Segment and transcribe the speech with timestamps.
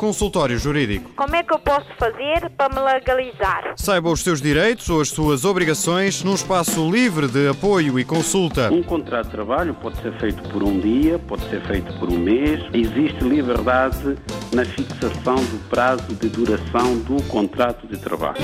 [0.00, 1.12] Consultório Jurídico.
[1.14, 3.74] Como é que eu posso fazer para me legalizar?
[3.76, 8.72] Saiba os seus direitos ou as suas obrigações num espaço livre de apoio e consulta.
[8.72, 12.16] Um contrato de trabalho pode ser feito por um dia, pode ser feito por um
[12.16, 12.62] mês.
[12.72, 14.16] Existe liberdade
[14.54, 18.40] na fixação do prazo de duração do contrato de trabalho.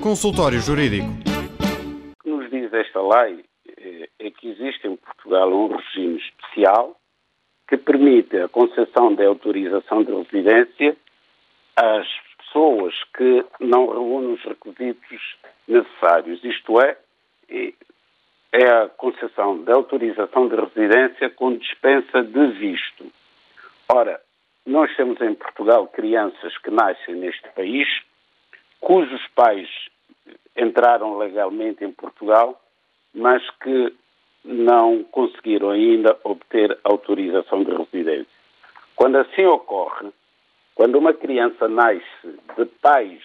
[0.00, 1.06] Consultório Jurídico.
[1.06, 3.44] O que nos diz esta lei
[3.76, 6.96] eh, é que existe em Portugal um regime especial
[7.68, 10.96] que permite a concessão de autorização de residência
[11.76, 12.06] às
[12.38, 16.42] pessoas que não reúnem os requisitos necessários.
[16.44, 16.96] Isto é,
[18.52, 23.06] é a concessão de autorização de residência com dispensa de visto.
[23.88, 24.20] Ora,
[24.66, 27.88] nós temos em Portugal crianças que nascem neste país,
[28.80, 29.68] cujos pais
[30.56, 32.60] entraram legalmente em Portugal,
[33.14, 33.92] mas que
[34.44, 38.26] não conseguiram ainda obter autorização de residência.
[38.94, 40.10] Quando assim ocorre,
[40.74, 42.04] quando uma criança nasce
[42.56, 43.22] de pais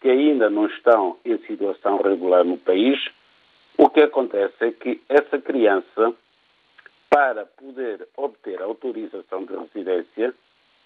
[0.00, 2.98] que ainda não estão em situação regular no país,
[3.76, 6.14] o que acontece é que essa criança,
[7.10, 10.32] para poder obter autorização de residência,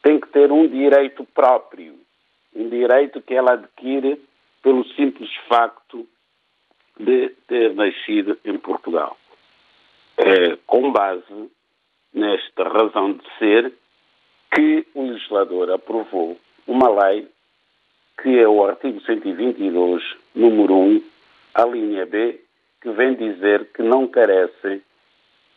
[0.02, 1.98] tem que ter um direito próprio,
[2.54, 4.20] um direito que ela adquire
[4.62, 6.08] pelo simples facto
[6.98, 9.16] de ter nascido em Portugal
[10.20, 11.50] é, com base
[12.12, 13.72] nesta razão de ser
[14.54, 17.28] que o legislador aprovou uma lei
[18.22, 20.02] que é o artigo 122,
[20.34, 21.02] número 1,
[21.54, 22.38] a linha B,
[22.82, 24.82] que vem dizer que não carecem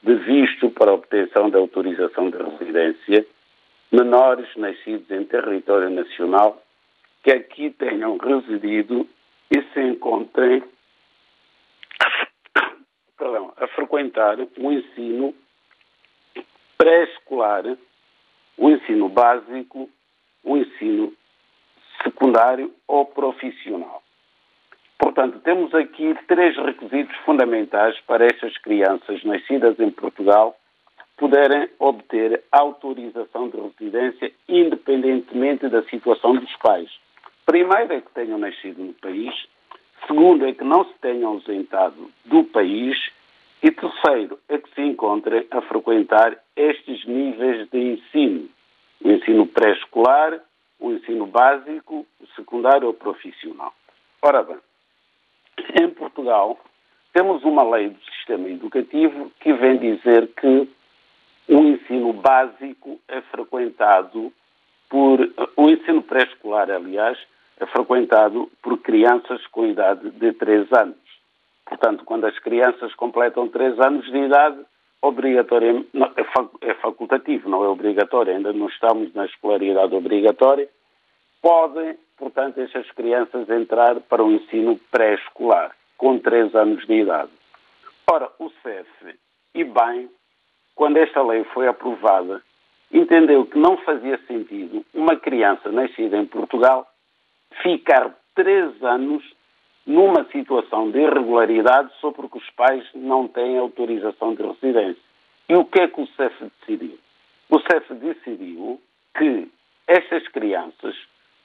[0.02, 3.26] de visto para obtenção de autorização de residência
[3.92, 6.62] menores nascidos em território nacional
[7.22, 9.08] que aqui tenham residido
[9.52, 10.64] e se encontrem
[13.18, 15.34] perdão, a frequentar o ensino
[16.78, 17.64] pré-escolar,
[18.58, 19.90] o ensino básico,
[20.44, 21.14] o ensino
[22.04, 24.04] secundário ou profissional.
[24.98, 30.56] Portanto, temos aqui três requisitos fundamentais para estas crianças nascidas em Portugal
[31.18, 36.90] poderem obter autorização de residência independentemente da situação dos pais.
[37.46, 39.34] Primeiro é que tenham nascido no país,
[40.08, 42.98] Segundo, é que não se tenham ausentado do país.
[43.62, 48.50] E terceiro, é que se encontrem a frequentar estes níveis de ensino:
[49.04, 50.40] o ensino pré-escolar,
[50.80, 53.74] o ensino básico, o secundário ou profissional.
[54.22, 54.58] Ora bem,
[55.82, 56.60] em Portugal
[57.14, 60.68] temos uma lei do sistema educativo que vem dizer que
[61.48, 64.34] o ensino básico é frequentado
[64.90, 65.20] por.
[65.56, 67.18] O ensino pré-escolar, aliás,
[67.68, 70.98] frequentado por crianças com idade de 3 anos.
[71.66, 74.60] Portanto, quando as crianças completam 3 anos de idade,
[75.04, 80.70] é, é facultativo, não é obrigatório, ainda não estamos na escolaridade obrigatória,
[81.42, 87.32] podem, portanto, estas crianças entrar para o ensino pré-escolar, com 3 anos de idade.
[88.10, 89.18] Ora, o CEF,
[89.56, 90.10] e bem,
[90.76, 92.42] quando esta lei foi aprovada,
[92.92, 96.88] entendeu que não fazia sentido uma criança nascida em Portugal
[97.62, 99.24] ficar três anos
[99.86, 105.04] numa situação de irregularidade sobre que os pais não têm autorização de residência.
[105.50, 106.98] E o que é que o CEF decidiu?
[107.50, 108.82] O CEF decidiu
[109.18, 109.52] que
[109.88, 110.96] estas crianças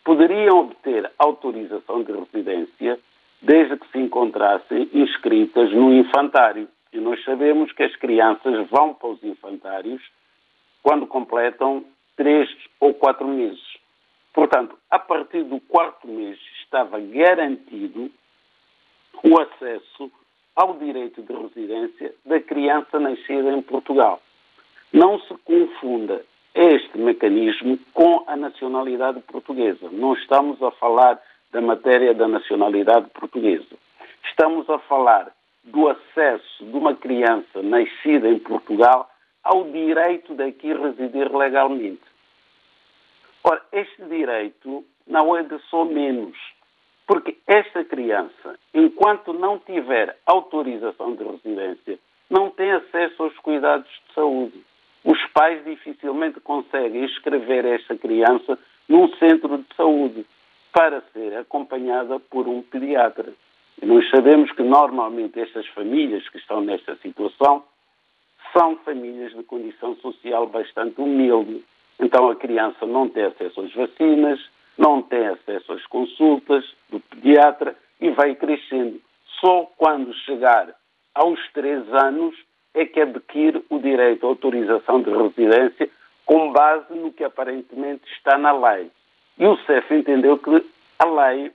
[0.05, 2.99] poderiam obter autorização de residência
[3.43, 6.69] desde que se encontrassem inscritas no infantário.
[6.93, 10.03] E nós sabemos que as crianças vão para os infantários
[10.83, 11.85] quando completam
[12.17, 12.49] três
[12.81, 13.61] ou quatro meses.
[14.39, 18.09] Portanto, a partir do quarto mês estava garantido
[19.25, 20.13] o acesso
[20.55, 24.23] ao direito de residência da criança nascida em Portugal.
[24.93, 29.91] Não se confunda este mecanismo com a nacionalidade portuguesa.
[29.91, 33.75] Não estamos a falar da matéria da nacionalidade portuguesa.
[34.23, 35.33] Estamos a falar
[35.65, 39.11] do acesso de uma criança nascida em Portugal
[39.43, 42.08] ao direito de aqui residir legalmente.
[43.45, 46.37] Ora, este direito não é de só menos,
[47.07, 51.99] porque esta criança, enquanto não tiver autorização de residência,
[52.29, 54.63] não tem acesso aos cuidados de saúde.
[55.05, 58.59] Os pais dificilmente conseguem inscrever esta criança
[58.89, 60.27] num centro de saúde
[60.73, 63.33] para ser acompanhada por um pediatra.
[63.81, 67.65] E nós sabemos que normalmente estas famílias que estão nesta situação
[68.53, 71.65] são famílias de condição social bastante humilde
[72.01, 74.41] então a criança não tem acesso às vacinas,
[74.77, 79.01] não tem acesso às consultas do pediatra e vai crescendo.
[79.41, 80.75] Só quando chegar
[81.15, 82.35] aos três anos
[82.75, 85.91] é que adquire o direito à autorização de residência
[86.25, 88.91] com base no que aparentemente está na lei.
[89.39, 90.65] E o CEF entendeu que
[90.99, 91.51] a lei,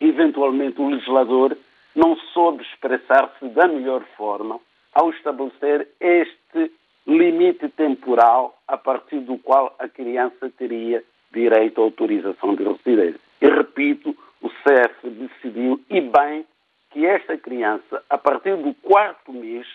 [0.00, 1.56] eventualmente o legislador,
[1.94, 4.58] não soube expressar-se da melhor forma
[4.94, 6.70] ao estabelecer este
[7.06, 11.02] limite temporal a partir do qual a criança teria
[11.32, 13.20] direito à autorização de residência.
[13.40, 16.44] E repito, o CEF decidiu, e bem,
[16.90, 19.66] que esta criança, a partir do quarto mês,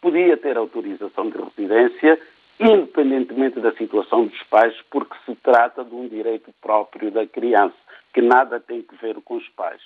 [0.00, 2.18] podia ter autorização de residência,
[2.58, 7.76] independentemente da situação dos pais, porque se trata de um direito próprio da criança,
[8.12, 9.80] que nada tem que ver com os pais.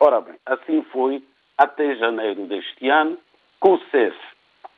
[0.00, 1.22] Ora bem, assim foi
[1.56, 3.18] até janeiro deste ano,
[3.60, 4.16] que o CEF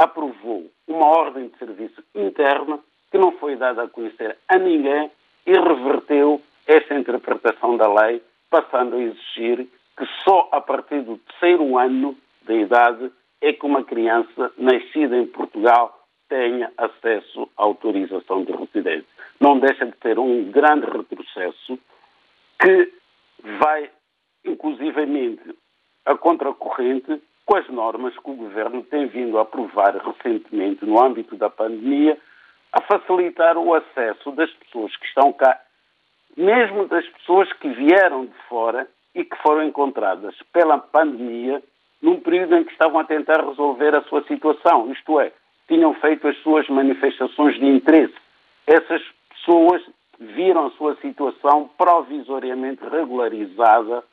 [0.01, 2.81] aprovou uma ordem de serviço interna
[3.11, 5.11] que não foi dada a conhecer a ninguém
[5.47, 9.69] e reverteu essa interpretação da lei, passando a exigir
[9.99, 13.13] que só a partir do terceiro ano da idade
[13.43, 16.01] é que uma criança nascida em Portugal
[16.31, 19.05] tenha acesso à autorização de residência.
[19.39, 21.79] Não deixa de ter um grande retrocesso
[22.59, 22.93] que
[23.59, 23.91] vai,
[24.47, 25.55] inclusivamente,
[26.07, 27.21] a contracorrente
[27.51, 32.17] com as normas que o Governo tem vindo a aprovar recentemente no âmbito da pandemia,
[32.73, 35.61] a facilitar o acesso das pessoas que estão cá,
[36.37, 38.87] mesmo das pessoas que vieram de fora
[39.17, 41.61] e que foram encontradas pela pandemia
[42.01, 45.33] num período em que estavam a tentar resolver a sua situação, isto é,
[45.67, 48.15] tinham feito as suas manifestações de interesse.
[48.65, 49.83] Essas pessoas
[50.21, 54.05] viram a sua situação provisoriamente regularizada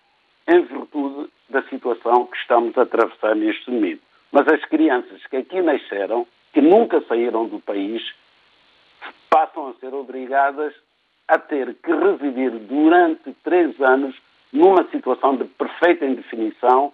[0.48, 4.01] em virtude da situação que estamos a atravessar neste momento.
[4.31, 8.03] Mas as crianças que aqui nasceram, que nunca saíram do país,
[9.29, 10.73] passam a ser obrigadas
[11.27, 14.15] a ter que residir durante três anos
[14.51, 16.94] numa situação de perfeita indefinição,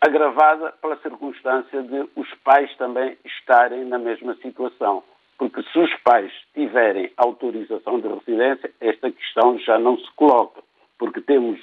[0.00, 5.02] agravada pela circunstância de os pais também estarem na mesma situação.
[5.36, 10.62] Porque se os pais tiverem autorização de residência, esta questão já não se coloca.
[10.98, 11.58] Porque temos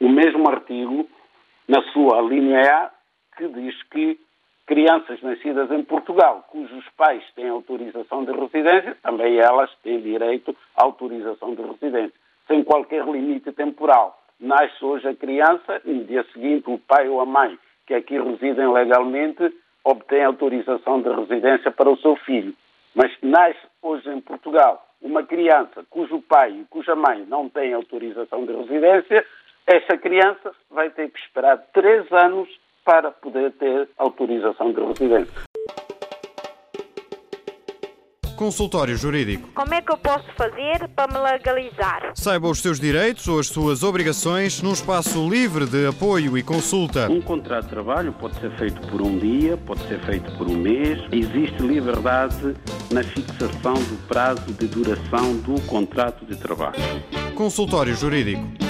[0.00, 1.08] o mesmo artigo,
[1.68, 2.90] na sua linha A,
[3.36, 4.18] que diz que
[4.66, 10.84] crianças nascidas em Portugal, cujos pais têm autorização de residência, também elas têm direito à
[10.84, 14.20] autorização de residência, sem qualquer limite temporal.
[14.40, 18.18] Nasce hoje a criança e no dia seguinte o pai ou a mãe, que aqui
[18.18, 19.54] residem legalmente,
[19.84, 22.54] obtém autorização de residência para o seu filho.
[22.94, 28.44] Mas nasce hoje em Portugal uma criança cujo pai e cuja mãe não têm autorização
[28.44, 29.24] de residência,
[29.66, 32.48] essa criança vai ter que esperar três anos
[32.84, 35.46] para poder ter autorização de residência.
[38.36, 39.48] Consultório Jurídico.
[39.54, 42.12] Como é que eu posso fazer para me legalizar?
[42.14, 47.10] Saiba os seus direitos ou as suas obrigações num espaço livre de apoio e consulta.
[47.10, 50.54] Um contrato de trabalho pode ser feito por um dia, pode ser feito por um
[50.54, 51.00] mês.
[51.10, 52.54] Existe liberdade
[52.92, 56.76] na fixação do prazo de duração do contrato de trabalho.
[57.34, 58.65] Consultório Jurídico.